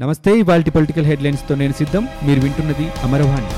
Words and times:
నమస్తే 0.00 0.38
ఇవాల్టి 0.38 0.70
పొలిటికల్ 0.70 1.06
హెడ్లైన్స్తో 1.06 1.54
నేను 1.54 1.72
సిద్ధం. 1.72 2.08
మీరు 2.24 2.40
వింటున్నది 2.40 2.90
అమరవాణి. 3.02 3.48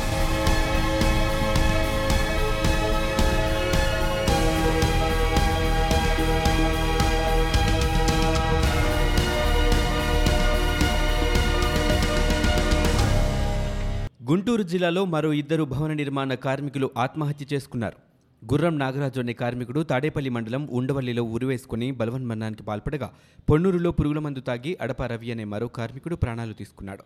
గుంటూరు 14.31 14.63
జిల్లాలో 14.63 15.05
మరో 15.05 15.33
ఇద్దరు 15.33 15.65
భవన 15.65 15.93
నిర్మాణ 15.93 16.35
కార్మికులు 16.35 16.91
ఆత్మహత్య 16.99 17.47
చేసుకున్నారు. 17.53 18.12
గుర్రం 18.43 18.79
నాగరాజు 18.79 19.21
అనే 19.21 19.33
కార్మికుడు 19.33 19.81
తాడేపల్లి 19.81 20.31
మండలం 20.31 20.69
ఉండవల్లిలో 20.71 21.23
ఉరివేసుకుని 21.25 21.89
బలవన్మరణానికి 21.91 22.63
పాల్పడగా 22.63 23.09
పొన్నూరులో 23.51 23.91
పురుగుల 23.93 24.19
మందు 24.19 24.41
తాగి 24.41 24.79
అడప 24.81 25.03
రవి 25.03 25.29
అనే 25.33 25.45
మరో 25.45 25.69
కార్మికుడు 25.69 26.15
ప్రాణాలు 26.15 26.53
తీసుకున్నాడు. 26.53 27.05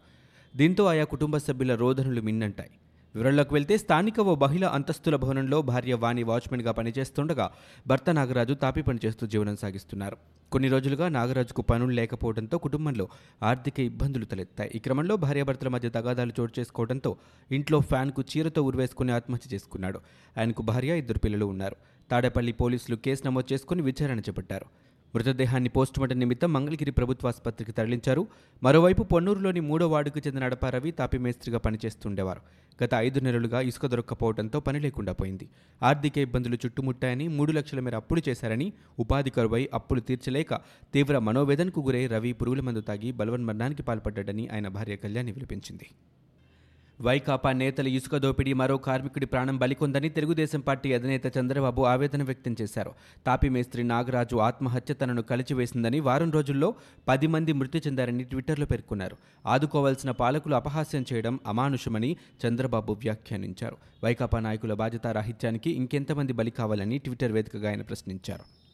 దీంతో 0.57 0.85
ఆయా 0.85 1.05
కుటుంబ 1.05 1.37
సభ్యుల 1.37 1.75
రోదనలు 1.75 2.21
మిన్నంటాయి. 2.21 2.71
వివరాల్లోకి 3.17 3.55
వెళ్తే 3.55 3.79
స్థానిక 3.79 4.21
ఓ 4.21 4.35
మహిళ 4.35 4.65
అంతస్తుల 4.67 5.17
భవనంలో 5.17 5.63
భార్య 5.63 5.95
వాణి 5.95 6.23
వాచ్మెన్గా 6.23 6.73
పనిచేస్తుండగా 6.73 7.51
భర్త 7.87 8.11
నాగరాజు 8.11 8.55
తాపి 8.55 8.83
పనిచేస్తూ 8.83 9.27
జీవనం 9.27 9.57
సాగిస్తున్నారు. 9.57 10.17
కొన్ని 10.53 10.69
రోజులుగా 10.69 11.09
నాగరాజుకు 11.09 11.63
పనులు 11.63 11.91
లేకపోవడంతో 11.91 12.59
కుటుంబంలో 12.59 13.09
ఆర్థిక 13.43 13.81
ఇబ్బందులు 13.81 14.25
తలెత్తాయి. 14.25 14.71
ఈ 14.75 14.79
క్రమంలో 14.79 15.17
భార్యాభర్తల 15.17 15.69
మధ్య 15.69 15.89
తగాదాలు 15.89 16.33
చోటు 16.41 16.61
చేసుకోవడంతో 16.61 17.17
ఇంట్లో 17.53 17.81
ఫ్యాన్కు 17.81 18.25
చీరతో 18.33 18.63
ఉరివేసుకుని 18.63 19.13
ఆత్మహత్య 19.13 19.55
చేసుకున్నాడు. 19.55 20.01
ఆయనకు 20.39 20.63
భార్య 20.63 20.99
ఇద్దరు 20.99 21.19
పిల్లలు 21.19 21.47
ఉన్నారు. 21.47 21.77
తాడేపల్లి 22.11 22.53
పోలీసులు 22.53 22.97
కేసు 22.97 23.23
నమోదు 23.27 23.55
చేసుకుని 23.55 23.83
విచారణ 23.83 24.21
చేపట్టారు. 24.21 24.67
మృతదేహాన్ని 25.15 25.69
పోస్టుమార్టం 25.69 26.19
నిమిత్తం 26.19 26.53
మంగళగిరి 26.53 26.91
ప్రభుత్వ 26.91 27.29
ఆసుపత్రికి 27.29 27.73
తరలించారు. 27.73 28.27
మరోవైపు 28.63 29.03
పొన్నూరులోని 29.03 29.61
మూడో 29.61 29.89
వార్డుకు 29.89 30.19
చెందిన 30.27 30.45
అడపారవి 30.45 30.91
తాపి 30.91 31.19
మేస్త్రిగా 31.19 31.59
పనిచేస్తుండేవారు. 31.59 32.41
గత 32.85 32.91
ఐదు 32.95 33.21
నెలలుగా 33.21 33.61
ఇసుక 33.61 33.87
దొరక్కపోవడంతో 33.87 34.61
పని 34.61 34.81
లేకుండా 34.81 35.13
పోయింది. 35.13 35.49
ఆర్థిక 35.83 36.19
ఇబ్బందులు 36.19 36.59
చుట్టుముట్టాయని 36.67 37.29
మూడు 37.29 37.53
లక్షల 37.53 37.81
మేర 37.81 37.97
అప్పులు 37.97 38.23
చేశారని 38.29 38.73
ఉపాధి 38.99 39.31
కరువై 39.31 39.69
అప్పులు 39.75 40.01
తీర్చలేక 40.01 40.55
తీవ్ర 40.95 41.19
మనోవేదనకు 41.19 41.81
గురై 41.81 42.07
రవి 42.07 42.33
పురుగుల 42.33 42.61
మందు 42.61 42.81
తాగి 42.81 43.13
బలవన్మరణానికి 43.13 43.83
పాల్పడ్డాడని 43.83 44.49
ఆయన 44.49 44.69
భార్య 44.69 44.97
కళ్యాణి 44.97 45.33
విలిపించింది 45.33 45.89
వైకాపా 47.01 47.53
నేతల 47.53 47.89
ఇసుక 47.89 48.17
దోపిడీ 48.17 48.53
మరో 48.53 48.77
కార్మికుడి 48.77 49.27
ప్రాణం 49.27 49.59
బలికొందని 49.59 50.09
తెలుగుదేశం 50.09 50.61
పార్టీ 50.61 50.93
అధినేత 50.93 51.39
చంద్రబాబు 51.39 51.83
ఆవేదన 51.83 52.23
వ్యక్తం 52.23 52.57
చేశారు. 52.63 52.93
తాపి 53.27 53.49
మేస్త్రి 53.49 53.85
నాగరాజు 53.85 54.37
ఆత్మహత్య 54.37 54.95
తనను 54.95 55.23
కలిచివేసిందని 55.23 56.01
వారం 56.01 56.31
రోజుల్లో 56.31 56.75
పది 57.09 57.27
మంది 57.27 57.53
మృతి 57.53 57.79
చెందారని 57.79 58.25
ట్విట్టర్లో 58.25 58.67
పేర్కొన్నారు. 58.67 59.17
ఆదుకోవాల్సిన 59.47 60.11
పాలకులు 60.11 60.55
అపహాస్యం 60.55 61.05
చేయడం 61.13 61.41
అమానుషమని 61.47 62.17
చంద్రబాబు 62.47 62.93
వ్యాఖ్యానించారు. 62.93 63.77
వైకాపా 64.05 64.41
నాయకుల 64.41 64.75
బాధ్యతారాహిత్యానికి 64.75 65.71
ఇంకెంతమంది 65.71 66.33
బలి 66.33 66.51
కావాలని 66.51 66.99
ట్విట్టర్ 66.99 67.33
వేదికగా 67.33 67.71
ఆయన 67.71 67.83
ప్రశ్నించారు. 67.83 68.66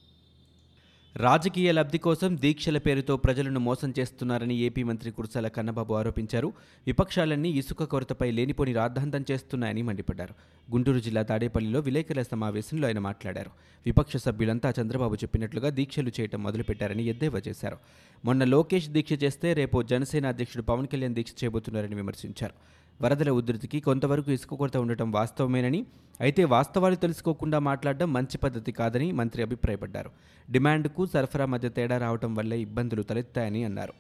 రాజకీయ 1.17 1.73
లబ్ధి 1.73 1.99
కోసం 1.99 2.39
దీక్షల 2.41 2.79
పేరుతో 2.79 3.17
ప్రజలను 3.17 3.61
మోసం 3.61 3.95
చేస్తున్నారని 3.99 4.57
ఏపీ 4.57 4.83
మంత్రి 4.83 5.11
కుర్సాల 5.11 5.49
కన్నబాబు 5.49 5.95
ఆరోపించారు. 5.95 6.53
విపక్షాలన్నీ 6.87 7.49
ఇసుక 7.51 7.85
కొరతపై 7.85 8.31
లేనిపోని 8.31 8.73
రాద్ధాంతం 8.73 9.25
చేస్తున్నాయని 9.31 9.83
మండిపడ్డారు. 9.83 10.35
గుంటూరు 10.73 10.99
జిల్లా 10.99 11.23
తాడేపల్లిలో 11.23 11.81
విలేకరుల 11.81 12.23
సమావేశంలో 12.23 12.87
ఆయన 12.87 12.99
మాట్లాడారు. 12.99 13.51
విపక్ష 13.87 14.17
సభ్యులంతా 14.17 14.75
చంద్రబాబు 14.81 15.15
చెప్పినట్లుగా 15.15 15.71
దీక్షలు 15.71 16.13
చేయటం 16.21 16.43
మొదలుపెట్టారని 16.43 17.05
ఎద్దేవా 17.05 17.43
చేశారు. 17.49 17.77
మొన్న 18.25 18.45
లోకేష్ 18.45 18.89
దీక్ష 18.89 19.23
చేస్తే 19.23 19.53
రేపు 19.53 19.83
జనసేన 19.83 20.27
అధ్యక్షుడు 20.27 20.63
పవన్ 20.63 20.87
కళ్యాణ్ 20.87 21.15
దీక్ష 21.15 21.31
చేయబోతున్నారని 21.45 21.95
విమర్శించారు. 21.95 22.55
వరదల 23.01 23.31
ఉధృతికి 23.31 23.81
కొంతవరకు 23.81 24.31
ఇసుక 24.31 24.55
కొరత 24.55 24.77
ఉండటం 24.77 25.13
వాస్తవమేనని 25.13 25.87
అయితే 26.21 26.45
వాస్తవాలు 26.45 26.95
తెలుసుకోకుండా 26.95 27.59
మాట్లాడడం 27.59 28.13
మంచి 28.13 28.39
పద్ధతి 28.39 28.73
కాదని 28.73 29.13
మంత్రి 29.13 29.43
అభిప్రాయపడ్డారు. 29.43 30.11
డిమాండ్కు 30.51 31.07
సరఫరా 31.07 31.47
మధ్య 31.47 31.69
తేడా 31.69 31.99
రావడం 31.99 32.35
వల్లే 32.35 32.61
ఇబ్బందులు 32.61 33.03
తలెత్తాయని 33.03 33.65
అన్నారు. 33.65 33.93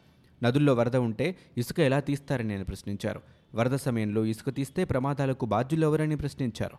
నదుల్లో 0.42 0.74
వరద 0.74 0.96
ఉంటే 0.96 1.36
ఇసుక 1.58 1.80
ఎలా 1.80 2.00
తీస్తారని 2.00 2.54
ఆయన 2.54 2.62
ప్రశ్నించారు. 2.62 3.20
వరద 3.54 3.74
సమయంలో 3.74 4.24
ఇసుక 4.24 4.54
తీస్తే 4.54 4.84
ప్రమాదాలకు 4.84 5.46
బాధ్యులెవరని 5.46 6.16
ప్రశ్నించారు. 6.16 6.76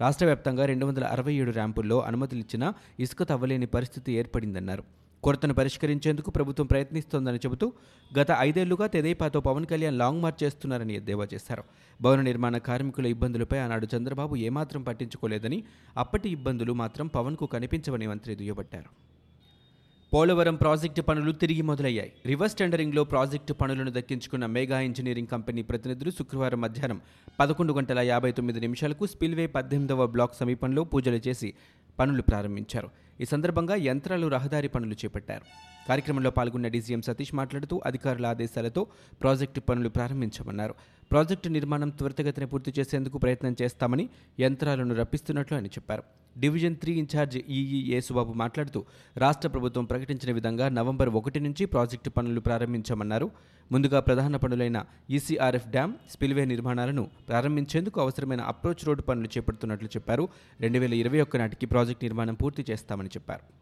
రాష్ట్ర 0.00 0.24
వ్యాప్తంగా 0.24 0.66
రెండు 0.66 0.86
వందల 0.86 1.04
అరవై 1.04 1.34
ఏడు 1.34 1.50
ర్యాంపుల్లో 1.50 2.00
అనుమతులిచ్చినా 2.00 2.74
ఇసుక 3.00 3.22
తవ్వలేని 3.22 3.66
పరిస్థితి 3.66 4.12
ఏర్పడిందన్నారు. 4.12 4.84
కొరతను 5.22 5.54
పరిష్కరించేందుకు 5.54 6.30
ప్రభుత్వం 6.30 6.66
ప్రయత్నిస్తోందని 6.66 7.36
చెబుతూ 7.36 7.72
గత 8.18 8.26
ఐదేళ్ళుగా 8.38 8.86
తెదేపాతో 8.86 9.40
పవన్ 9.40 9.66
కళ్యాణ్ 9.66 9.98
లాంగ్ 9.98 10.22
మార్చ్ 10.22 10.44
చేస్తున్నారని 10.44 10.94
ఎద్దేవా 10.94 11.26
చేశారు. 11.34 11.64
భవన 12.02 12.20
నిర్మాణ 12.20 12.58
కార్మికుల 12.58 13.06
ఇబ్బందులపై 13.06 13.58
ఆనాడు 13.58 13.86
చంద్రబాబు 13.96 14.36
ఏమాత్రం 14.36 14.82
పట్టించుకోలేదని 14.82 15.64
అప్పటి 15.96 16.30
ఇబ్బందులు 16.30 16.72
మాత్రం 16.72 17.06
పవన్కు 17.06 17.46
కనిపించవని 17.46 18.06
మంత్రి 18.06 18.34
దుయ్యబట్టారు. 18.34 19.10
పోలవరం 20.14 20.54
ప్రాజెక్టు 20.54 21.02
పనులు 21.02 21.32
తిరిగి 21.32 21.62
మొదలయ్యాయి. 21.62 22.12
రివర్స్ 22.26 22.54
టెండరింగ్లో 22.54 23.04
ప్రాజెక్టు 23.04 23.52
పనులను 23.52 23.90
దక్కించుకున్న 23.90 24.46
మేఘా 24.46 24.80
ఇంజనీరింగ్ 24.80 25.28
కంపెనీ 25.28 25.62
ప్రతినిధులు 25.62 26.10
శుక్రవారం 26.10 26.60
మధ్యాహ్నం 26.60 27.00
పదకొండు 27.40 27.72
గంటల 27.72 27.98
యాభై 27.98 28.32
తొమ్మిది 28.32 28.60
నిమిషాలకు 28.60 29.06
స్పిల్వే 29.06 29.46
పద్దెనిమిదవ 29.46 30.06
బ్లాక్ 30.06 30.34
సమీపంలో 30.34 30.84
పూజలు 30.84 31.20
చేసి 31.28 31.54
పనులు 31.98 32.22
ప్రారంభించారు. 32.22 32.90
ఈ 33.20 33.24
సందర్భంగా 33.24 33.74
యంత్రాలు 33.74 34.26
రహదారి 34.26 34.68
పనులు 34.68 34.94
చేపట్టారు. 34.94 35.42
కార్యక్రమంలో 35.88 36.30
పాల్గొన్న 36.30 36.68
డీజీఎం 36.68 37.02
సతీష్ 37.02 37.34
మాట్లాడుతూ 37.34 37.80
అధికారుల 37.86 38.26
ఆదేశాలతో 38.26 38.86
ప్రాజెక్టు 39.22 39.60
పనులు 39.60 39.88
ప్రారంభించమన్నారు. 39.88 40.74
ప్రాజెక్టు 41.10 41.48
నిర్మాణం 41.48 41.90
త్వరితగతిన 41.90 42.44
పూర్తి 42.44 42.74
చేసేందుకు 42.78 43.18
ప్రయత్నం 43.18 43.56
చేస్తామని 43.62 44.08
యంత్రాలను 44.40 44.94
రప్పిస్తున్నట్లు 44.94 45.56
ఆయన 45.56 45.66
చెప్పారు. 45.66 46.02
Division 46.38 46.76
three 46.76 46.92
incharge 46.92 47.38
EE 47.38 47.92
Yesubabu 47.92 48.32
మాట్లాడుతూ 48.32 48.84
రాష్ట్ర 49.16 49.48
ప్రభుత్వం 49.48 49.84
ప్రకటించిన 49.84 50.34
విధంగా 50.34 50.68
నవంబర్ 50.68 51.08
ఒకటి 51.08 51.40
నుంచి 51.40 51.64
ప్రాజెక్టు 51.66 52.10
పనులు 52.10 52.40
ప్రారంభించామన్నారు. 52.40 53.30
ముందుగా 53.72 54.00
ప్రధాన 54.00 54.36
పనులైన 54.36 54.84
ఈసీఆర్ఎఫ్ 55.10 55.68
డ్యాం 55.68 55.96
స్పిల్వే 56.10 56.44
నిర్మాణాలను 56.44 57.10
ప్రారంభించేందుకు 57.28 58.00
అవసరమైన 58.00 58.40
అప్రోచ్ 58.40 58.86
రోడ్డు 58.86 59.02
పనులు 59.02 59.26
చేపడుతున్నట్లు 59.26 59.88
చెప్పారు. 59.88 60.28
రెండు 60.60 60.78
వేల 60.78 60.94
ఇరవై 60.94 61.20
ఒక్క 61.20 61.36
నాటికి 61.36 61.66
ప్రాజెక్టు 61.66 62.04
నిర్మాణం 62.04 62.34
పూర్తి 62.34 62.64
చేస్తామని 62.70 63.09
చెప్పారు. 63.16 63.60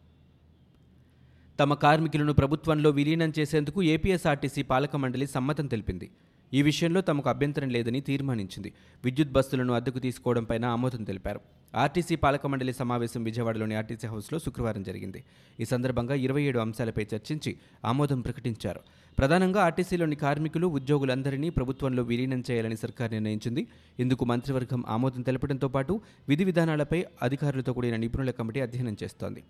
తమ 1.59 1.75
కార్మికులను 1.75 2.33
ప్రభుత్వంలో 2.33 2.91
విలీనం 2.91 3.33
చేసేందుకు 3.39 3.83
ఏపీఎస్ఆర్టీసీ 3.83 4.63
పాలక 4.63 4.97
మండలి 4.97 5.27
సమ్మతం 5.27 5.67
తెలిపింది. 5.67 6.11
ఈ 6.55 6.63
విషయంలో 6.63 7.01
తమకు 7.01 7.29
అభ్యంతరం 7.29 7.69
లేదని 7.69 8.01
తీర్మానించింది. 8.01 8.73
విద్యుత్ 9.05 9.31
బస్సులను 9.31 9.75
అద్దెకు 9.75 9.99
తీసుకోవడంపైన 9.99 10.65
ఆమోదం 10.65 11.05
తెలిపారు. 11.05 11.41
ఆర్టీసీ 11.75 12.17
పాలక 12.17 12.47
మండలి 12.47 12.73
సమావేశం 12.73 13.25
విజయవాడలోని 13.25 13.75
ఆర్టీసీ 13.75 14.07
హౌస్లో 14.07 14.39
శుక్రవారం 14.39 14.83
జరిగింది. 14.83 15.25
ఈ 15.61 15.65
సందర్భంగా 15.65 16.15
ఇరవై 16.15 16.43
ఏడు 16.43 16.59
అంశాలపై 16.59 17.07
చర్చించి 17.15 17.57
ఆమోదం 17.85 18.21
ప్రకటించారు. 18.21 18.81
ప్రధానంగా 19.19 19.61
ఆర్టీసీలోని 19.65 20.17
కార్మికులు 20.17 20.67
ఉద్యోగులందరినీ 20.67 21.51
ప్రభుత్వంలో 21.51 22.03
విలీనం 22.03 22.43
చేయాలని 22.51 22.77
సర్కార్ 22.77 23.13
నిర్ణయించింది. 23.13 23.67
ఇందుకు 24.01 24.25
మంత్రివర్గం 24.25 24.85
ఆమోదం 24.89 25.23
తెలపడంతో 25.23 25.69
పాటు 25.69 26.01
విధి 26.29 26.45
విధానాలపై 26.45 27.05
అధికారులతో 27.23 27.73
కూడిన 27.73 27.97
నిపుణుల 27.97 28.31
కమిటీ 28.31 28.61
అధ్యయనం 28.61 28.97
చేస్తోంది. 29.03 29.43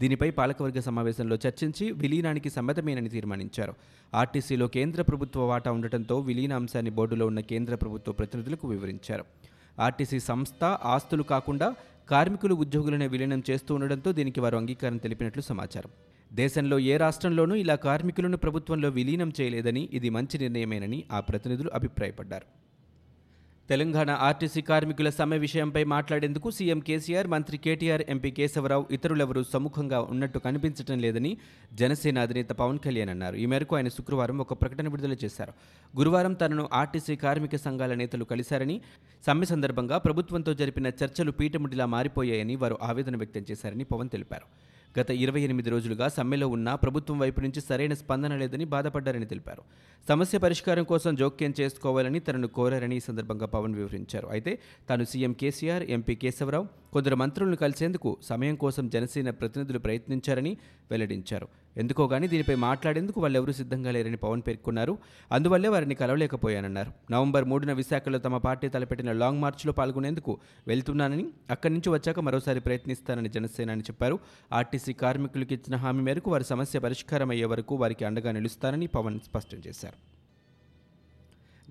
దీనిపై 0.00 0.30
పాలకవర్గ 0.30 0.80
సమావేశంలో 0.80 1.38
చర్చించి 1.46 1.90
విలీనానికి 1.90 2.50
సమ్మతమేనని 2.50 3.08
తీర్మానించారు. 3.08 3.74
ఆర్టీసీలో 4.14 4.68
కేంద్ర 4.68 5.02
ప్రభుత్వ 5.02 5.40
వాటా 5.40 5.72
ఉండటంతో 5.72 6.18
విలీన 6.18 6.52
అంశాన్ని 6.52 6.90
బోర్డులో 6.90 7.26
ఉన్న 7.26 7.40
కేంద్ర 7.40 7.74
ప్రభుత్వ 7.74 8.12
ప్రతినిధులకు 8.12 8.68
వివరించారు. 8.68 9.24
ఆర్టీసీ 9.80 10.20
సంస్థ 10.20 10.64
ఆస్తులు 10.64 11.22
కాకుండా 11.22 11.74
కార్మికులు 12.10 12.54
ఉద్యోగులనే 12.54 13.06
విలీనం 13.06 13.42
చేస్తూ 13.50 13.74
ఉండడంతో 13.74 14.12
దీనికి 14.12 14.40
వారు 14.40 14.56
అంగీకారం 14.56 14.96
తెలిపినట్లు 14.96 15.42
సమాచారం. 15.42 15.90
దేశంలో 16.32 16.78
ఏ 16.78 16.96
రాష్ట్రంలోనూ 16.96 17.54
ఇలా 17.54 17.74
కార్మికులను 17.74 18.36
ప్రభుత్వంలో 18.36 18.88
విలీనం 18.88 19.32
చేయలేదని 19.40 19.88
ఇది 19.92 20.10
మంచి 20.10 20.38
నిర్ణయమేనని 20.38 21.04
ఆ 21.12 21.20
ప్రతినిధులు 21.20 21.70
అభిప్రాయపడ్డారు. 21.74 22.46
తెలంగాణ 23.68 24.10
ఆర్టీసీ 24.10 24.60
కార్మికుల 24.60 25.10
సమ్మె 25.10 25.38
విషయంపై 25.38 25.84
మాట్లాడేందుకు 25.84 26.50
సీఎం 26.50 26.80
కేసీఆర్ 26.80 27.26
మంత్రి 27.26 27.58
కేటీఆర్ 27.58 28.02
ఎంపీ 28.08 28.30
కేశవరావు 28.30 28.86
ఇతరులెవరూ 28.90 29.42
సముఖంగా 29.42 30.00
ఉన్నట్టు 30.00 30.38
కనిపించడం 30.38 30.98
లేదని 30.98 31.36
జనసేన 31.74 32.18
అధినేత 32.18 32.48
పవన్ 32.48 32.78
కళ్యాణ్ 32.78 33.08
అన్నారు. 33.08 33.36
ఈ 33.36 33.46
మేరకు 33.46 33.76
ఆయన 33.76 33.88
శుక్రవారం 33.88 34.38
ఒక 34.38 34.52
ప్రకటన 34.52 34.88
విడుదల 34.88 35.16
చేశారు. 35.24 35.52
గురువారం 35.98 36.32
తనను 36.32 36.68
ఆర్టీసీ 36.72 37.16
కార్మిక 37.16 37.56
సంఘాల 37.56 37.94
నేతలు 37.94 38.24
కలిశారని 38.24 38.80
సమ్మె 39.26 39.46
సందర్భంగా 39.46 39.98
ప్రభుత్వంతో 39.98 40.54
జరిపిన 40.54 40.86
చర్చలు 40.86 41.30
పీటముడిలా 41.30 41.86
మారిపోయాయని 41.86 42.56
వారు 42.56 42.78
ఆవేదన 42.82 43.16
వ్యక్తం 43.16 43.44
చేశారని 43.50 43.84
పవన్ 43.84 44.08
తెలిపారు. 44.08 44.67
గత 44.98 45.10
ఇరవై 45.10 45.40
ఎనిమిది 45.40 45.70
రోజులుగా 45.70 46.08
సమ్మెలో 46.08 46.48
ఉన్న 46.48 46.74
ప్రభుత్వం 46.74 47.18
వైపు 47.18 47.40
నుంచి 47.40 47.60
సరైన 47.60 47.94
స్పందన 47.94 48.36
లేదని 48.36 48.64
బాధపడ్డారని 48.64 49.26
తెలిపారు. 49.26 49.62
సమస్య 50.08 50.38
పరిష్కారం 50.38 50.84
కోసం 50.84 51.14
జోక్యం 51.14 51.54
చేసుకోవాలని 51.60 52.20
తనను 52.20 52.48
కోరారని 52.48 52.96
ఈ 52.96 53.00
సందర్భంగా 53.00 53.46
పవన్ 53.46 53.74
వివరించారు. 53.74 54.28
అయితే 54.28 54.58
తాను 54.88 55.04
సీఎం 55.04 55.32
కేసీఆర్ 55.32 55.82
ఎంపీ 55.82 56.14
కేశవరావు 56.14 56.66
కొందరు 56.92 57.16
మంత్రులను 57.16 57.56
కలిసేందుకు 57.56 58.16
సమయం 58.22 58.56
కోసం 58.56 58.88
జనసేన 58.88 59.30
ప్రతినిధులు 59.30 59.78
ప్రయత్నించారని 59.78 60.56
వెల్లడించారు. 60.90 61.48
ఎందుకో 61.78 62.06
గానీ 62.06 62.28
దీనిపై 62.28 62.54
మాట్లాడేందుకు 62.54 63.20
వాళ్ళెవరూ 63.20 63.52
సిద్ధంగా 63.52 63.90
లేరని 63.90 64.16
పవన్ 64.16 64.42
పేర్కొన్నారు. 64.46 64.98
అందువల్లే 65.32 65.68
వారిని 65.68 65.94
కలవలేకపోయానన్నారు. 65.94 66.92
నవంబర్ 67.10 67.44
మూడున 67.44 67.72
విశాఖలో 67.72 68.18
తమ 68.18 68.36
పార్టీ 68.36 68.68
తలపెట్టిన 68.68 69.12
లాంగ్ 69.12 69.40
మార్చ్లో 69.40 69.72
పాల్గొనేందుకు 69.72 70.38
వెళ్తున్నానని 70.66 71.26
అక్కడి 71.50 71.74
నుంచి 71.74 71.90
వచ్చాక 71.90 72.20
మరోసారి 72.20 72.60
ప్రయత్నిస్తానని 72.60 73.28
జనసేన 73.28 73.70
అని 73.70 73.80
చెప్పారు. 73.80 74.18
ఆర్టీసీ 74.52 74.92
కార్మికులకు 74.92 75.52
ఇచ్చిన 75.52 75.76
హామీ 75.76 76.02
మేరకు 76.02 76.30
వారి 76.30 76.44
సమస్య 76.44 76.78
పరిష్కారం 76.78 77.30
అయ్యే 77.30 77.44
వరకు 77.44 77.74
వారికి 77.74 78.04
అండగా 78.04 78.32
నిలుస్తానని 78.32 78.86
పవన్ 78.86 79.20
స్పష్టం 79.20 79.58
చేశారు. 79.66 80.17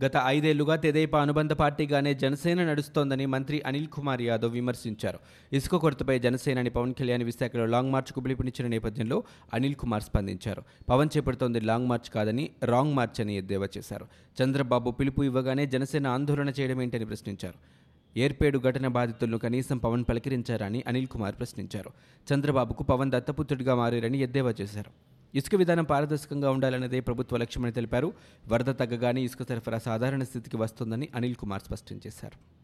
గత 0.05 0.11
ఐదేళ్ళుగా 0.25 0.75
తెదేపా 0.75 1.21
అనుబంధ 1.21 1.53
పార్టీగానే 1.53 2.13
జనసేన 2.13 2.63
నడుస్తోందని 2.63 3.25
మంత్రి 3.25 3.61
అనిల్ 3.61 3.87
కుమార్ 3.87 4.21
యాదవ్ 4.21 4.53
విమర్శించారు. 4.53 5.19
ఇసుక 5.53 5.75
కొరతపై 5.75 6.19
జనసేనని 6.19 6.69
పవన్ 6.69 6.93
కళ్యాణ్ 6.93 7.23
విశాఖలో 7.23 7.65
లాంగ్ 7.65 7.91
మార్చ్కు 7.91 8.19
పిలుపునిచ్చిన 8.19 8.67
నేపథ్యంలో 8.67 9.23
అనిల్ 9.53 9.75
కుమార్ 9.75 10.03
స్పందించారు. 10.03 10.63
పవన్ 10.89 11.09
చేపడుతోంది 11.17 11.59
లాంగ్ 11.59 11.87
మార్చ్ 11.87 12.09
కాదని 12.09 12.49
రాంగ్ 12.63 12.93
మార్చ్ 12.93 13.21
అని 13.21 13.37
ఎద్దేవా 13.37 13.67
చేశారు. 13.77 14.07
చంద్రబాబు 14.43 14.91
పిలుపు 14.91 15.23
ఇవ్వగానే 15.23 15.65
జనసేన 15.65 16.07
ఆందోళన 16.07 16.49
చేయడం 16.49 16.81
ఏంటని 16.81 17.05
ప్రశ్నించారు. 17.05 17.77
ఏర్పేడు 18.19 18.59
ఘటన 18.59 18.87
బాధితులను 18.87 19.37
కనీసం 19.37 19.77
పవన్ 19.77 20.05
పలకరించారని 20.09 20.83
అనిల్ 20.87 21.07
కుమార్ 21.07 21.35
ప్రశ్నించారు. 21.35 21.91
చంద్రబాబుకు 22.33 22.83
పవన్ 22.83 23.11
దత్తపుత్రుడిగా 23.11 23.75
మారారని 23.75 24.19
ఎద్దేవా 24.19 24.53
చేశారు. 24.61 25.06
ఇసుక 25.35 25.55
విధానం 25.55 25.83
పారదర్శకంగా 25.83 26.51
ఉండాలన్నదే 26.51 26.99
ప్రభుత్వ 26.99 27.37
లక్ష్యమని 27.37 27.71
తెలిపారు. 27.71 28.13
వరద 28.47 28.65
తగ్గగానే 28.65 29.21
ఇసుక 29.21 29.47
సరఫరా 29.49 29.77
సాధారణ 29.77 30.23
స్థితికి 30.23 30.57
వస్తుందని 30.57 31.09
అనిల్ 31.15 31.35
కుమార్ 31.35 31.61
స్పష్టం 31.61 31.99
చేశారు. 32.07 32.57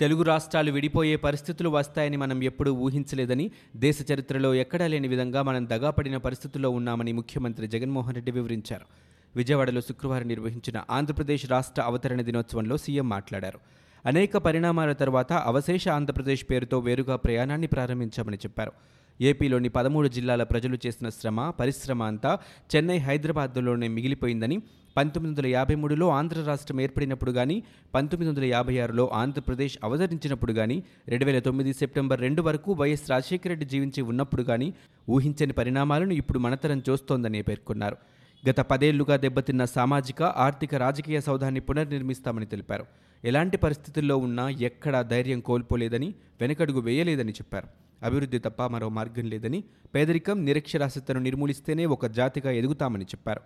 తెలుగు 0.00 0.22
రాష్ట్రాలు 0.22 0.72
విడిపోయే 0.72 1.16
పరిస్థితులు 1.16 1.68
వస్తాయని 1.68 2.16
మనం 2.16 2.42
ఎప్పుడూ 2.42 2.72
ఊహించలేదని 2.72 3.50
దేశ 3.76 3.98
చరిత్రలో 4.12 4.54
ఎక్కడా 4.54 4.86
లేని 4.86 5.08
విధంగా 5.08 5.42
మనం 5.42 5.68
దగాపడిన 5.68 6.16
పరిస్థితుల్లో 6.16 6.70
ఉన్నామని 6.70 7.12
ముఖ్యమంత్రి 7.12 7.68
జగన్మోహన్ 7.68 8.14
రెడ్డి 8.14 8.32
వివరించారు. 8.32 8.84
విజయవాడలో 9.36 9.80
శుక్రవారం 9.80 10.28
నిర్వహించిన 10.28 10.84
ఆంధ్రప్రదేశ్ 10.90 11.50
రాష్ట్ర 11.50 11.82
అవతరణ 11.82 12.20
దినోత్సవంలో 12.20 12.76
సీఎం 12.76 13.08
మాట్లాడారు. 13.08 13.58
అనేక 14.06 14.36
పరిణామాల 14.36 14.92
తర్వాత 14.92 15.32
అవశేష 15.32 15.88
ఆంధ్రప్రదేశ్ 15.88 16.46
పేరుతో 16.50 16.78
వేరుగా 16.78 17.16
ప్రయాణాన్ని 17.16 17.66
ప్రారంభించామని 17.66 18.36
చెప్పారు. 18.36 18.72
ఏపీలోని 19.20 19.68
పదమూడు 19.68 20.08
జిల్లాల 20.08 20.42
ప్రజలు 20.42 20.78
చేసిన 20.86 21.08
శ్రమ 21.08 21.50
పరిశ్రమ 21.50 22.02
అంతా 22.02 22.38
చెన్నై 22.76 22.98
హైదరాబాద్లోనే 22.98 23.88
మిగిలిపోయిందని 23.88 24.58
పంతొమ్మిది 24.96 25.40
వందల 25.40 25.46
యాభై 25.46 25.74
మూడులో 25.74 26.08
ఆంధ్ర 26.08 26.42
రాష్ట్రం 26.42 26.80
ఏర్పడినప్పుడు 26.80 27.32
కానీ 27.32 27.62
పంతొమ్మిది 27.94 28.30
వందల 28.30 28.44
యాభై 28.44 28.78
ఆరులో 28.78 29.10
ఆంధ్రప్రదేశ్ 29.12 29.78
అవతరించినప్పుడు 29.84 30.52
కానీ 30.52 30.82
రెండు 31.08 31.24
వేల 31.24 31.38
తొమ్మిది 31.38 31.72
సెప్టెంబర్ 31.72 32.20
రెండు 32.20 32.42
వరకు 32.42 32.72
వైఎస్ 32.72 33.10
రాజశేఖర 33.10 33.48
రెడ్డి 33.48 33.66
జీవించి 33.66 34.02
ఉన్నప్పుడు 34.02 34.42
కానీ 34.42 34.74
ఊహించని 35.10 35.52
పరిణామాలను 35.52 36.12
ఇప్పుడు 36.12 36.38
మనతరం 36.38 36.82
చూస్తోందని 36.90 37.42
పేర్కొన్నారు. 37.42 37.96
గత 38.50 38.60
పదేళ్ళుగా 38.60 39.16
దెబ్బతిన్న 39.16 39.64
సామాజిక 39.64 40.22
ఆర్థిక 40.22 40.74
రాజకీయ 40.74 41.20
సౌధాన్ని 41.20 41.60
పునర్నిర్మిస్తామని 41.60 42.46
తెలిపారు. 42.46 42.86
ఎలాంటి 43.24 43.56
పరిస్థితుల్లో 43.56 44.16
ఉన్నా 44.16 44.48
ఎక్కడా 44.48 45.02
ధైర్యం 45.02 45.40
కోల్పోలేదని 45.40 46.14
వెనకడుగు 46.40 46.80
వేయలేదని 46.80 47.32
చెప్పారు. 47.32 47.87
అభివృద్ధి 48.02 48.38
తప్ప 48.38 48.62
మరో 48.66 48.88
మార్గం 48.88 49.24
లేదని 49.24 49.64
పేదరికం 49.94 50.44
నిరక్షరాస్యతను 50.44 51.20
నిర్మూలిస్తేనే 51.20 51.86
ఒక 51.86 52.06
జాతిగా 52.06 52.50
ఎదుగుతామని 52.50 53.04
చెప్పారు. 53.04 53.40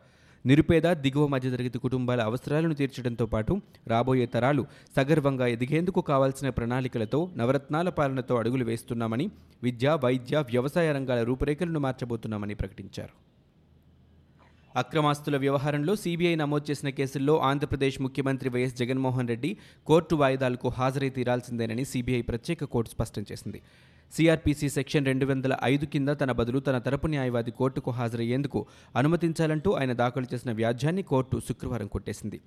నిరుపేద 0.46 0.86
దిగువ 0.92 1.26
మధ్యతరగతి 1.26 1.78
కుటుంబాల 1.78 2.20
అవసరాలను 2.20 2.74
తీర్చడంతో 2.74 3.26
పాటు 3.26 3.60
రాబోయే 3.88 4.26
తరాలు 4.26 4.66
సగర్వంగా 4.96 5.46
ఎదిగేందుకు 5.46 6.00
కావాల్సిన 6.00 6.48
ప్రణాళికలతో 6.48 7.32
నవరత్నాల 7.36 7.88
పాలనతో 7.88 8.36
అడుగులు 8.36 8.64
వేస్తున్నామని 8.64 9.30
విద్య 9.62 9.98
వైద్య 10.04 10.44
వ్యవసాయ 10.50 10.92
రంగాల 10.92 11.22
రూపురేఖలను 11.22 11.80
మార్చబోతున్నామని 11.80 12.54
ప్రకటించారు. 12.54 13.32
అక్రమాస్తుల 14.76 15.36
వ్యవహారంలో 15.36 15.96
సీబీఐ 15.96 16.34
నమోదు 16.34 16.70
చేసిన 16.70 16.88
కేసుల్లో 16.88 17.38
ఆంధ్రప్రదేశ్ 17.38 18.00
ముఖ్యమంత్రి 18.00 18.50
వైఎస్ 18.50 18.76
జగన్మోహన్ 18.76 19.28
రెడ్డి 19.28 19.56
కోర్టు 19.86 20.14
వాయిదాలకు 20.14 20.68
హాజరై 20.68 21.10
తీరాల్సిందేనని 21.10 21.84
సీబీఐ 21.84 22.22
ప్రత్యేక 22.22 22.64
కోర్టు 22.64 22.90
స్పష్టం 22.90 23.24
చేసింది. 23.32 23.62
సిఆర్పిసి 24.16 24.68
సెక్షన్ 24.68 25.06
రెండు 25.06 25.26
వందల 25.26 25.56
ఐదు 25.64 25.84
కింద 25.84 26.08
తన 26.08 26.32
బదులు 26.32 26.58
తన 26.58 26.78
తరపు 26.78 27.06
న్యాయవాది 27.06 27.50
కోర్టుకు 27.50 27.90
హాజరయ్యేందుకు 27.90 28.66
అనుమతించాలంటూ 28.96 29.72
ఆయన 29.72 29.92
దాఖలు 29.92 30.26
చేసిన 30.34 30.52
వ్యాజ్యాన్ని 30.52 31.02
కోర్టు 31.02 31.40
శుక్రవారం 31.48 31.86
కొట్టేసింది. 31.86 32.40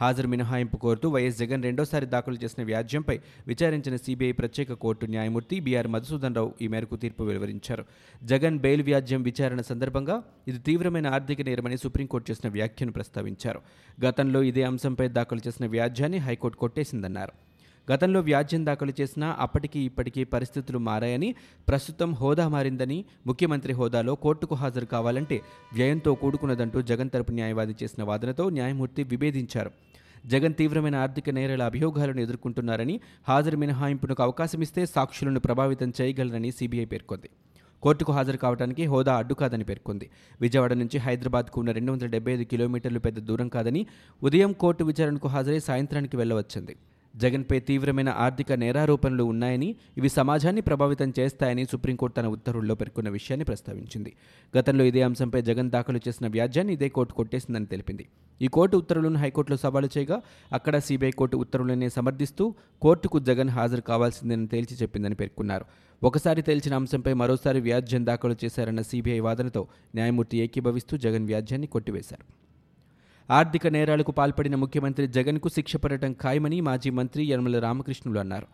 హాజరు 0.00 0.28
మినహాయింపు 0.28 0.76
కోరుతూ 0.76 1.08
వైఎస్ 1.08 1.38
జగన్ 1.38 1.62
రెండోసారి 1.62 2.06
దాఖలు 2.06 2.34
చేసిన 2.34 2.64
వ్యాజ్యంపై 2.64 3.20
విచారించిన 3.46 3.96
సీబీఐ 3.96 4.32
ప్రత్యేక 4.32 4.72
కోర్టు 4.72 5.06
న్యాయమూర్తి 5.06 5.60
బీఆర్ 5.60 5.86
మధుసూదన్ 5.86 6.34
రావు 6.34 6.54
ఈ 6.62 6.68
మేరకు 6.68 6.96
తీర్పు 6.96 7.22
వెలువరించారు. 7.24 7.84
జగన్ 8.24 8.58
బెయిల్ 8.58 8.82
వ్యాజ్యం 8.82 9.22
విచారణ 9.22 9.60
సందర్భంగా 9.60 10.22
ఇది 10.48 10.58
తీవ్రమైన 10.58 11.06
ఆర్థిక 11.06 11.40
నేరమని 11.40 11.78
సుప్రీంకోర్టు 11.78 12.30
చేసిన 12.30 12.50
వ్యాఖ్యను 12.50 12.92
ప్రస్తావించారు. 12.92 13.60
గతంలో 14.04 14.42
ఇదే 14.42 14.62
అంశంపై 14.62 15.08
దాఖలు 15.08 15.40
చేసిన 15.46 15.66
వ్యాజ్యాన్ని 15.66 16.18
హైకోర్టు 16.18 16.58
కొట్టేసిందన్నారు. 16.58 17.49
గతంలో 17.90 18.20
వ్యాజ్యం 18.20 18.66
దాఖలు 18.66 18.92
చేసినా 19.00 19.36
అప్పటికి 19.38 19.80
ఇప్పటికీ 19.80 20.24
పరిస్థితులు 20.24 20.78
మారాయని 20.78 21.34
ప్రస్తుతం 21.68 22.10
హోదా 22.12 22.48
మారిందని 22.48 23.04
ముఖ్యమంత్రి 23.26 23.72
హోదాలో 23.72 24.14
కోర్టుకు 24.14 24.54
హాజరు 24.54 24.86
కావాలంటే 24.86 25.40
వ్యయంతో 25.74 26.14
కూడుకున్నదంటూ 26.14 26.82
జగన్ 26.82 27.10
తరపు 27.10 27.32
న్యాయవాది 27.32 27.74
చేసిన 27.82 28.02
వాదనతో 28.02 28.50
న్యాయమూర్తి 28.50 29.02
విభేదించారు. 29.02 29.72
జగన్ 30.26 30.54
తీవ్రమైన 30.54 30.96
ఆర్థిక 30.96 31.30
నేరాల 31.30 31.62
అభియోగాలను 31.62 32.20
ఎదుర్కొంటున్నారని 32.20 33.00
హాజరు 33.28 33.56
మినహాయింపునకు 33.56 34.22
అవకాశమిస్తే 34.22 34.86
సాక్షులను 34.86 35.40
ప్రభావితం 35.40 35.92
చేయగలరని 36.00 36.50
సీబీఐ 36.50 36.84
పేర్కొంది. 36.84 37.28
కోర్టుకు 37.82 38.12
హాజరు 38.12 38.36
కావడానికి 38.36 38.84
హోదా 38.84 39.12
అడ్డు 39.16 39.34
కాదని 39.34 39.64
పేర్కొంది. 39.64 40.10
విజయవాడ 40.40 40.72
నుంచి 40.72 40.98
హైదరాబాద్కు 40.98 41.60
ఉన్న 41.60 41.70
రెండు 41.70 41.92
వందల 41.92 42.06
డెబ్బై 42.06 42.32
ఐదు 42.32 42.42
కిలోమీటర్లు 42.42 42.98
పెద్ద 42.98 43.18
దూరం 43.18 43.48
కాదని 43.48 43.86
ఉదయం 44.22 44.52
కోర్టు 44.52 44.84
విచారణకు 44.84 45.28
హాజరై 45.28 45.60
సాయంత్రానికి 45.60 46.16
వెళ్ళవచ్చింది 46.16 46.76
జగన్పై 47.16 47.60
తీవ్రమైన 47.60 48.08
ఆర్థిక 48.08 48.52
నేరారోపణలు 48.52 49.24
ఉన్నాయని 49.24 49.76
ఇవి 49.98 50.08
సమాజాన్ని 50.08 50.60
ప్రభావితం 50.60 51.12
చేస్తాయని 51.18 51.64
సుప్రీంకోర్టు 51.64 52.16
తన 52.16 52.26
ఉత్తర్వుల్లో 52.26 52.74
పేర్కొన్న 52.74 53.08
విషయాన్ని 53.08 53.44
ప్రస్తావించింది. 53.44 54.16
గతంలో 54.58 54.84
ఇదే 54.84 55.02
అంశంపై 55.02 55.42
జగన్ 55.42 55.70
దాఖలు 55.70 56.00
చేసిన 56.08 56.26
వ్యాజ్యాన్ని 56.26 56.72
ఇదే 56.72 56.88
కోర్టు 56.88 57.14
కొట్టేసిందని 57.14 57.66
తెలిపింది. 57.66 58.08
ఈ 58.42 58.46
కోర్టు 58.46 58.76
ఉత్తర్వులను 58.76 59.18
హైకోర్టులో 59.18 59.56
సవాలు 59.56 59.88
చేయగా 59.98 60.20
అక్కడ 60.52 60.78
సిబిఐ 60.78 61.10
కోర్టు 61.10 61.36
ఉత్తర్వులనే 61.36 61.88
సమర్థిస్తూ 61.88 62.54
కోర్టుకు 62.82 63.18
జగన్ 63.18 63.48
హాజరు 63.48 63.80
కావాల్సిందని 63.80 64.46
తేల్చి 64.46 64.76
చెప్పిందని 64.76 65.14
పేర్కొన్నారు. 65.14 65.64
ఒకసారి 66.02 66.42
తేల్చిన 66.42 66.74
అంశంపై 66.74 67.12
మరోసారి 67.12 67.60
వ్యాజ్యం 67.60 68.06
దాఖలు 68.06 68.36
చేశారన్న 68.44 68.82
సిబిఐ 68.82 69.18
వాదనతో 69.18 69.68
న్యాయమూర్తి 69.94 70.38
ఏకీభవిస్తూ 70.38 70.96
జగన్ 70.96 71.26
వ్యాజ్యాన్ని 71.26 71.66
కొట్టివేశారు. 71.66 72.49
ఆర్థిక 73.30 73.66
నేరాలకు 73.66 74.12
పాల్పడిన 74.12 74.54
ముఖ్యమంత్రి 74.54 75.06
జగన్కు 75.06 75.48
శిక్ష 75.48 75.76
పడటం 75.76 76.12
ఖాయమని 76.12 76.60
మాజీ 76.60 76.90
మంత్రి 76.90 77.24
యనమల 77.24 77.58
రామకృష్ణులు 77.58 78.20
అన్నారు. 78.20 78.46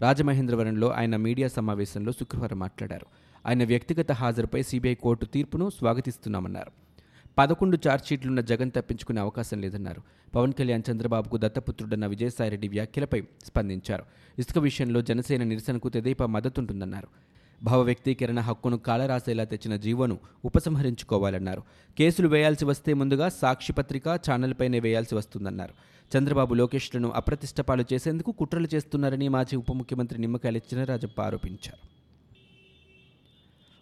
రాజమహేంద్రవరంలో 0.00 0.90
ఆయన 0.90 1.16
మీడియా 1.16 1.48
సమావేశంలో 1.48 2.12
శుక్రవారం 2.12 2.58
మాట్లాడారు. 2.58 3.06
ఆయన 3.48 3.64
వ్యక్తిగత 3.64 4.12
హాజరుపై 4.12 4.62
సిబిఐ 4.62 4.94
కోర్టు 4.94 5.24
తీర్పును 5.24 5.70
స్వాగతిస్తున్నామన్నారు. 5.70 6.70
పదకొండు 7.38 7.78
ఛార్జ్షీట్లున్న 7.88 8.40
జగన్ 8.40 8.70
తప్పించుకునే 8.76 9.20
అవకాశం 9.20 9.60
లేదన్నారు. 9.60 10.02
పవన్ 10.34 10.52
కళ్యాణ్ 10.52 10.82
చంద్రబాబుకు 10.90 11.36
దత్తపుత్రుడన్న 11.36 12.06
విజయసాయిరెడ్డి 12.06 12.68
వ్యాఖ్యలపై 12.68 13.22
స్పందించారు. 13.44 14.04
ఇసుక 14.38 14.58
విషయంలో 14.58 15.02
జనసేన 15.02 15.44
నిరసనకు 15.44 15.88
తెదేపా 15.88 16.26
మద్దతుంటుందన్నారు. 16.26 17.08
భావ 17.62 17.80
వ్యక్తీకరణ 17.80 18.40
హక్కును 18.40 18.76
కాలరాసేలా 18.76 19.44
తెచ్చిన 19.44 19.76
జీవోను 19.76 20.18
ఉపసంహరించుకోవాలన్నారు. 20.44 21.62
కేసులు 21.98 22.28
వేయాల్సి 22.28 22.64
వస్తే 22.64 22.94
ముందుగా 22.94 23.28
సాక్షిపత్రిక 23.28 24.08
ఛానల్పైనే 24.08 24.80
వేయాల్సి 24.80 25.14
వస్తుందన్నారు. 25.14 25.74
చంద్రబాబు 26.16 26.54
లోకేష్లను 26.54 27.10
అప్రతిష్టపాలు 27.10 27.84
చేసేందుకు 27.92 28.32
కుట్రలు 28.32 28.68
చేస్తున్నారని 28.74 29.28
మాజీ 29.28 29.56
ఉప 29.56 29.72
ముఖ్యమంత్రి 29.72 30.20
నిమ్మకాయల 30.20 30.56
చినరాజప్ప 30.56 31.20
ఆరోపించారు. 31.22 32.00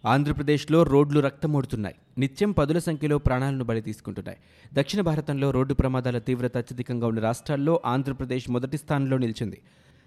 ఆంధ్రప్రదేశ్లో 0.09 0.83
రోడ్లు 0.83 1.21
రక్తమోడుతున్నాయి. 1.21 1.95
నిత్యం 2.19 2.53
పదుల 2.53 2.79
సంఖ్యలో 2.79 3.19
ప్రాణాలను 3.19 3.65
బలి 3.65 3.81
తీసుకుంటున్నాయి. 3.81 4.39
దక్షిణ 4.75 5.01
భారతంలో 5.01 5.51
రోడ్డు 5.51 5.75
ప్రమాదాల 5.75 6.19
తీవ్రత 6.19 6.57
అత్యధికంగా 6.57 7.07
ఉన్న 7.07 7.21
రాష్ట్రాల్లో 7.21 7.81
ఆంధ్రప్రదేశ్ 7.87 8.51
మొదటి 8.51 8.79
స్థానంలో 8.79 9.19
నిలిచింది. 9.19 9.61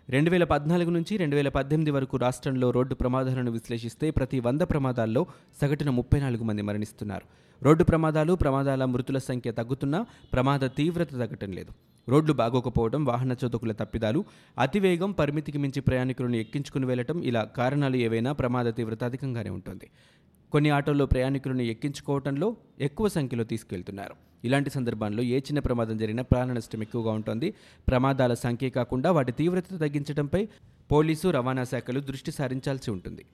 రెండు 0.10 0.30
వేల 0.30 0.44
పద్నాలుగు 0.44 0.90
నుంచి 0.90 1.18
రెండు 1.18 1.36
వేల 1.36 1.50
పద్దెనిమిది 1.50 1.92
వరకు 1.92 2.18
రాష్ట్రంలో 2.18 2.72
రోడ్డు 2.72 2.96
ప్రమాదాలను 2.96 3.52
విశ్లేషిస్తే 3.52 4.12
ప్రతి 4.12 4.40
వంద 4.40 4.62
ప్రమాదాల్లో 4.62 5.26
సగటున 5.62 5.90
ముప్పై 5.90 6.20
నాలుగు 6.20 6.44
మంది 6.44 6.62
మరణిస్తున్నారు. 6.62 7.26
రోడ్డు 7.64 7.84
ప్రమాదాలు 7.84 8.34
ప్రమాదాల 8.34 8.86
మృతుల 8.86 9.18
సంఖ్య 9.18 9.52
తగ్గుతున్నా 9.52 10.06
ప్రమాద 10.34 10.60
తీవ్రత 10.60 11.12
తగ్గటం 11.12 11.52
లేదు. 11.52 11.74
రోడ్లు 12.10 12.34
బాగోకపోవడం 12.34 13.06
వాహన 13.06 13.36
చోదకుల 13.44 13.72
తప్పిదాలు 13.72 14.26
అతివేగం 14.58 15.12
పరిమితికి 15.12 15.58
మించి 15.58 15.82
ప్రయాణికులను 15.82 16.36
ఎక్కించుకుని 16.36 16.86
వెళ్ళటం 16.86 17.24
ఇలా 17.24 17.44
కారణాలు 17.44 17.96
ఏవైనా 17.96 18.32
ప్రమాద 18.32 18.66
తీవ్రత 18.66 19.04
అధికంగానే 19.04 19.50
ఉంటుంది. 19.50 19.90
కొన్ని 20.52 20.70
ఆటోల్లో 20.70 21.06
ప్రయాణికులను 21.06 21.62
ఎక్కించుకోవటంలో 21.62 22.56
ఎక్కువ 22.80 23.08
సంఖ్యలో 23.08 23.44
తీసుకెళ్తున్నారు. 23.44 24.31
ఇలాంటి 24.44 24.70
సందర్భాల్లో 24.70 25.24
ఏ 25.24 25.40
చిన్న 25.40 25.60
ప్రమాదం 25.60 25.98
జరిగినా 25.98 26.24
ప్రాణ 26.24 26.54
నష్టం 26.54 26.82
ఎక్కువగా 26.82 27.12
ఉంటుంది. 27.12 27.54
ప్రమాదాల 27.88 28.34
సంఖ్య 28.34 28.70
కాకుండా 28.70 29.12
వాటి 29.12 29.32
తీవ్రత 29.32 29.80
తగ్గించడంపై 29.80 30.48
పోలీసు 30.92 31.28
రవాణా 31.28 31.64
శాఖలు 31.64 32.00
దృష్టి 32.00 32.32
సారించాల్సి 32.32 32.92
ఉంటుంది. 32.92 33.26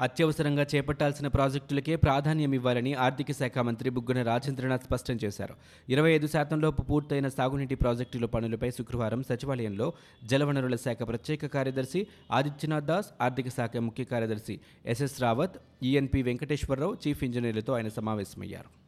అత్యవసరంగా 0.00 0.66
చేపట్టాల్సిన 0.74 1.26
ప్రాజెక్టులకే 1.26 1.96
ప్రాధాన్యం 1.96 2.52
ఇవ్వాలని 2.52 2.94
ఆర్థిక 2.94 3.32
శాఖ 3.32 3.58
మంత్రి 3.58 3.90
బుగ్గన 3.90 4.22
రాజేంద్రనాథ్ 4.22 4.82
స్పష్టం 4.82 5.18
చేశారు. 5.24 5.54
ఇరవై 5.88 6.10
ఐదు 6.10 6.26
శాతంలోపు 6.26 6.82
పూర్తయిన 6.82 7.28
సాగునీటి 7.28 7.74
ప్రాజెక్టుల 7.74 8.24
పనులపై 8.24 8.70
శుక్రవారం 8.70 9.22
సచివాలయంలో 9.22 9.92
జలవనరుల 10.24 10.76
శాఖ 10.76 10.98
ప్రత్యేక 11.02 11.46
కార్యదర్శి 11.46 12.06
ఆదిత్యనాథ్ 12.32 12.86
దాస్ 12.86 13.10
ఆర్థిక 13.20 13.48
శాఖ 13.48 13.76
ముఖ్య 13.76 14.04
కార్యదర్శి 14.04 14.60
SS 14.86 15.22
Rawat 15.22 15.58
ENP 15.82 16.22
Venkateswara Rao 16.22 16.96
chief 17.08 17.24
ఇంజనీర్లతో 17.24 17.72
ఆయన 17.72 17.88
సమావేశమయ్యారు. 17.88 18.79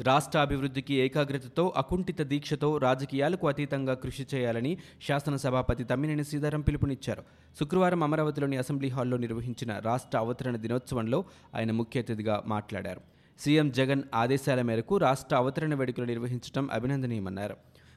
రాష్ట్ర 0.00 0.38
అభివృద్ధికి 0.38 0.94
ఏకాగ్రతతో 0.94 1.72
అకుంఠిత 1.76 2.22
దీక్షతో 2.22 2.78
రాజకీయాలకు 2.78 3.48
అతీతంగా 3.48 3.94
కృషి 3.94 4.26
చేయాలని 4.34 4.78
శాసనసభాపతి 5.08 5.84
తమ్మినేని 5.84 6.24
సీతారాం 6.24 6.60
పిలుపునిచ్చారు. 6.60 7.22
శుక్రవారం 7.58 8.02
అమరావతిలోని 8.02 8.56
అసెంబ్లీ 8.56 8.88
హాల్లో 8.88 9.16
నిర్వహించిన 9.16 9.78
రాష్ట్ర 9.78 10.18
అవతరణ 10.18 10.56
దినోత్సవంలో 10.56 11.24
ఆయన 11.54 11.70
ముఖ్య 11.70 12.00
అతిథిగా 12.00 12.42
మాట్లాడారు. 12.46 13.00
సీఎం 13.40 13.70
జగన్ 13.70 14.02
ఆదేశాల 14.14 14.62
మేరకు 14.62 14.96
రాష్ట్ర 14.96 15.36
అవతరణ 15.36 15.74
వేడుకలు 15.74 16.04
నిర్వహించడం 16.04 16.68
అభినందనీయమన్నారు. 16.72 17.56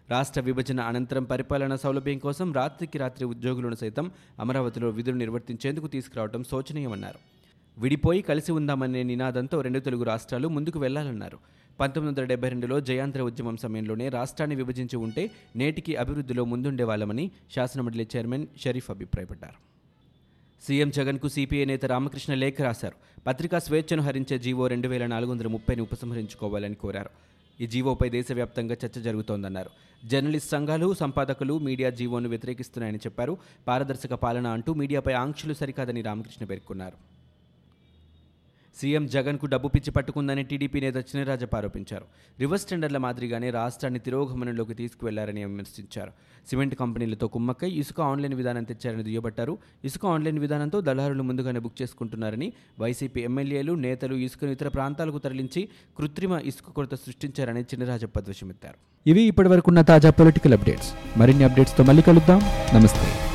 రాష్ట్ర 0.09 0.41
విభజన 0.41 0.79
అనంతరం 0.81 1.23
పరిపాలన 1.23 1.75
సౌలభ్యం 1.75 2.17
కోసం 2.17 2.53
రాత్రికి 2.53 2.97
రాత్రి 2.97 3.25
ఉద్యోగులను 3.25 3.75
సైతం 3.75 4.11
అమరావతిలో 4.39 4.89
విధులు 4.89 5.15
నిర్వర్తించేందుకు 5.15 5.87
తీసుకురావడం 5.87 6.43
శోచనీయమన్నారు. 6.43 7.19
విడిపోయి 7.77 8.21
కలిసి 8.21 8.51
ఉందామనే 8.51 9.03
నినాదంతో 9.03 9.61
రెండు 9.61 9.79
తెలుగు 9.79 10.03
రాష్ట్రాలు 10.03 10.47
ముందుకు 10.47 10.79
వెళ్ళాలన్నారు. 10.79 11.60
పంతొమ్మిది 11.81 12.19
వందల 12.19 12.29
డెబ్బై 12.29 12.49
రెండులో 12.49 12.79
జయాంధ్ర 12.79 13.21
ఉద్యమం 13.21 13.57
సమయంలోనే 13.57 14.09
రాష్ట్రాన్ని 14.09 14.55
విభజించి 14.55 14.95
ఉంటే 14.95 15.31
నేటికి 15.55 15.95
అభివృద్ధిలో 15.95 16.45
ముందుండేవాళ్ళమని 16.45 17.31
శాసనమండలి 17.55 18.07
చైర్మన్ 18.15 18.47
షరీఫ్ 18.59 18.91
అభిప్రాయపడ్డారు. 18.91 19.53
సీఎం 20.67 20.89
జగన్కు 20.89 21.27
సిపిఐ 21.27 21.65
నేత 21.65 21.85
రామకృష్ణ 21.85 22.33
లేఖ 22.33 22.61
రాశారు. 22.61 22.95
పత్రికా 23.27 23.59
స్వేచ్ఛను 23.59 24.03
హరించే 24.03 24.39
జీవో 24.39 24.67
రెండు 24.67 24.87
వేల 24.87 25.05
నాలుగు 25.05 25.31
వందల 25.31 25.47
ముప్పైని 25.47 25.81
ఉపసంహరించుకోవాలని 25.81 26.75
కోరారు. 26.75 27.09
ఈ 27.61 27.67
జీవోపై 27.67 28.09
దేశవ్యాప్తంగా 28.09 28.75
చర్చ 28.85 29.01
జరుగుతోందన్నారు. 29.01 29.69
జర్నలిస్ట్ 30.05 30.49
సంఘాలు 30.49 30.93
సంపాదకులు 30.93 31.57
మీడియా 31.57 31.89
జీవోను 31.89 32.29
వ్యతిరేకిస్తున్నాయని 32.29 32.97
చెప్పారు. 32.97 33.37
పారదర్శక 33.67 34.13
పాలన 34.13 34.47
అంటూ 34.47 34.73
మీడియాపై 34.73 35.13
ఆంక్షలు 35.13 35.53
సరికాదని 35.53 36.01
రామకృష్ణ 36.01 36.45
పేర్కొన్నారు. 36.45 37.10
సీఎం 38.79 39.07
జగన్కు 39.07 39.45
డబ్బు 39.45 39.67
పిచ్చి 39.67 39.91
పట్టుకుందని 39.91 40.43
టీడీపీ 40.43 40.79
నేత 40.79 40.97
చినరాజప్ప 40.97 41.55
ఆరోపించారు 41.55 42.05
రివర్స్ 42.39 42.65
టెండర్ల 42.65 42.97
మాదిరిగానే 42.97 43.49
రాష్ట్రాన్ని 43.49 43.99
తిరోగమనంలోకి 43.99 44.73
తీసుకువెళ్ళారని 44.73 45.45
విమర్శించారు. 45.45 46.11
సిమెంట్ 46.49 46.75
కంపెనీలతో 46.75 47.27
కుమ్మక్కై 47.27 47.69
ఇసుక 47.71 48.01
ఆన్లైన్ 48.01 48.33
విధానం 48.33 48.63
తెచ్చారని 48.63 49.03
దుయ్యబట్టారు. 49.03 49.57
ఇసుక 49.85 50.05
ఆన్లైన్ 50.05 50.39
విధానంతో 50.39 50.81
దళారులు 50.81 51.23
ముందుగానే 51.23 51.59
బుక్ 51.59 51.81
చేసుకుంటున్నారని 51.81 52.53
వైసీపీ 52.79 53.21
ఎమ్మెల్యేలు 53.21 53.73
నేతలు 53.73 54.15
ఇసుకను 54.15 54.51
ఇతర 54.51 54.67
ప్రాంతాలకు 54.67 55.17
తరలించి 55.17 55.69
కృత్రిమ 55.97 56.39
ఇసుక 56.43 56.69
కొరత 56.69 56.95
సృష్టించారని 56.95 57.61
చినరాజప్ప 57.61 58.19
ధ్వజమెత్తారు 58.19 59.09
ఇవి 59.09 59.21
ఇప్పటివరకున్న 59.21 59.81
తాజా 59.81 60.09
పొలిటికల్ 60.09 60.53
అప్డేట్స్. 60.53 61.19
మరిన్ని 61.19 61.43
అప్డేట్స్తో 61.43 61.83
మళ్ళీ 61.83 62.01
కలుద్దాం. 62.01 62.39
నమస్తే. 62.75 63.30